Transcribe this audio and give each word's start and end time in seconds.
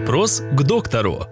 Вопрос 0.00 0.42
к 0.52 0.62
доктору. 0.62 1.26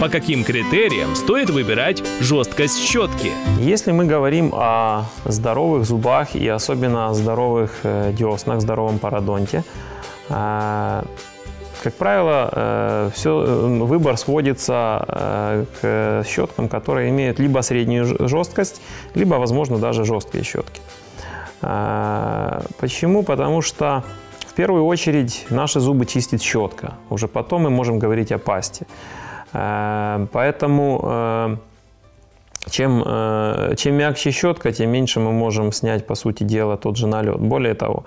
По 0.00 0.08
каким 0.08 0.42
критериям 0.42 1.14
стоит 1.14 1.48
выбирать 1.48 2.02
жесткость 2.20 2.80
щетки? 2.80 3.30
Если 3.60 3.92
мы 3.92 4.04
говорим 4.04 4.50
о 4.52 5.04
здоровых 5.24 5.84
зубах 5.84 6.34
и 6.34 6.46
особенно 6.48 7.08
о 7.08 7.14
здоровых 7.14 7.70
э, 7.84 8.12
деснах, 8.12 8.60
здоровом 8.60 8.98
пародонте, 8.98 9.62
э, 10.28 11.02
как 11.84 11.94
правило, 11.94 12.50
э, 12.52 13.10
все, 13.14 13.38
выбор 13.86 14.16
сводится 14.16 15.64
к 15.80 16.24
щеткам, 16.26 16.68
которые 16.68 17.10
имеют 17.10 17.38
либо 17.38 17.60
среднюю 17.60 18.28
жесткость, 18.28 18.82
либо, 19.14 19.36
возможно, 19.36 19.78
даже 19.78 20.04
жесткие 20.04 20.42
щетки. 20.42 20.80
Почему? 21.60 23.22
Потому 23.22 23.62
что 23.62 24.04
в 24.46 24.54
первую 24.54 24.86
очередь 24.86 25.46
наши 25.50 25.80
зубы 25.80 26.06
чистит 26.06 26.42
щетка. 26.42 26.94
Уже 27.10 27.28
потом 27.28 27.62
мы 27.62 27.70
можем 27.70 27.98
говорить 27.98 28.32
о 28.32 28.38
пасте. 28.38 28.86
Э, 29.52 30.26
поэтому 30.32 31.00
э, 31.02 31.56
чем, 32.70 33.02
э, 33.06 33.74
чем 33.76 33.94
мягче 33.94 34.30
щетка, 34.30 34.72
тем 34.72 34.90
меньше 34.90 35.20
мы 35.20 35.32
можем 35.32 35.72
снять, 35.72 36.06
по 36.06 36.14
сути 36.14 36.44
дела, 36.44 36.76
тот 36.76 36.96
же 36.96 37.06
налет. 37.06 37.40
Более 37.40 37.74
того, 37.74 38.04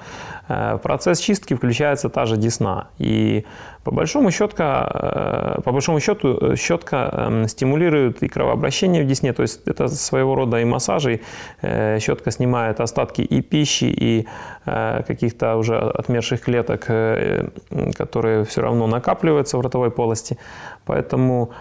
в 0.48 0.80
процесс 0.84 1.20
чистки 1.20 1.54
включается 1.54 2.10
та 2.10 2.26
же 2.26 2.36
десна. 2.36 2.88
И 2.98 3.46
по 3.84 3.92
большому, 3.92 4.32
щетка, 4.32 5.62
по 5.64 5.72
большому 5.72 6.00
счету 6.00 6.56
щетка 6.56 7.10
эм, 7.14 7.48
стимулирует 7.48 8.24
и 8.24 8.28
кровообращение 8.28 9.04
в 9.04 9.08
десне, 9.08 9.34
то 9.34 9.44
есть 9.44 9.68
это 9.68 9.88
своего 9.88 10.36
рода 10.36 10.60
и 10.60 10.66
массажи. 10.66 11.22
Щетка 11.62 12.32
снимает 12.32 12.80
остатки 12.80 13.22
и 13.22 13.42
пищи, 13.42 13.86
и 13.86 14.28
каких-то 14.66 15.56
уже 15.56 15.78
отмерших 15.78 16.42
клеток, 16.42 16.88
которые 17.96 18.44
все 18.46 18.62
равно 18.62 18.88
накапливаются 18.88 19.58
в 19.58 19.62
ротовой 19.62 19.92
полости. 19.92 20.38
Поэтому 20.86 21.52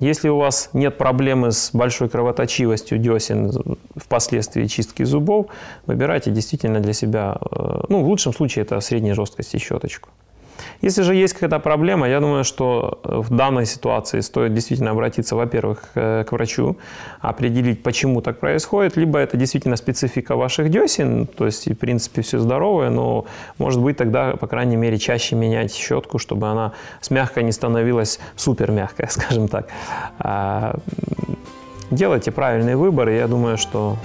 если 0.00 0.28
у 0.28 0.38
вас 0.38 0.70
нет 0.72 0.96
проблемы 0.98 1.52
с 1.52 1.70
большой 1.72 2.08
кровоточивостью 2.08 2.98
десен 2.98 3.52
впоследствии 3.96 4.66
чистки 4.66 5.02
зубов, 5.04 5.46
выбирайте 5.86 6.30
действительно 6.30 6.80
для 6.80 6.94
себя, 6.94 7.36
э, 7.38 7.82
ну, 7.88 8.02
в 8.02 8.08
лучшем 8.08 8.32
случае 8.32 8.64
это 8.64 8.80
средней 8.80 9.12
жесткости 9.12 9.58
щеточку. 9.58 10.08
Если 10.80 11.02
же 11.02 11.14
есть 11.14 11.34
какая-то 11.34 11.58
проблема, 11.58 12.08
я 12.08 12.20
думаю, 12.20 12.44
что 12.44 13.00
э, 13.04 13.18
в 13.18 13.34
данной 13.34 13.66
ситуации 13.66 14.20
стоит 14.20 14.54
действительно 14.54 14.90
обратиться, 14.90 15.36
во-первых, 15.36 15.90
к 15.94 16.26
врачу, 16.30 16.76
определить, 17.20 17.82
почему 17.82 18.20
так 18.20 18.40
происходит, 18.40 18.96
либо 18.96 19.18
это 19.18 19.36
действительно 19.36 19.76
специфика 19.76 20.36
ваших 20.36 20.70
десен, 20.70 21.26
то 21.26 21.46
есть, 21.46 21.66
в 21.68 21.74
принципе, 21.74 22.22
все 22.22 22.38
здоровое, 22.38 22.90
но, 22.90 23.26
может 23.58 23.80
быть, 23.80 23.96
тогда, 23.96 24.36
по 24.36 24.46
крайней 24.46 24.76
мере, 24.76 24.98
чаще 24.98 25.36
менять 25.36 25.74
щетку, 25.74 26.18
чтобы 26.18 26.48
она 26.48 26.72
с 27.00 27.10
мягкой 27.10 27.44
не 27.44 27.52
становилась 27.52 28.20
супер 28.36 28.70
мягкой, 28.70 29.06
скажем 29.10 29.48
так. 29.48 29.68
А, 30.18 30.76
делайте 31.90 32.30
правильный 32.30 32.76
выбор, 32.76 33.08
и 33.08 33.16
я 33.16 33.26
думаю, 33.26 33.58
что 33.58 33.96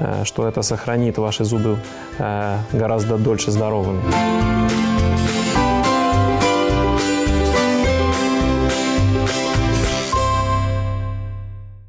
э, 0.00 0.24
что 0.24 0.48
это 0.48 0.62
сохранит 0.62 1.18
ваши 1.18 1.44
зубы 1.44 1.78
э, 2.18 2.58
гораздо 2.72 3.16
дольше 3.18 3.50
здоровыми. 3.50 4.02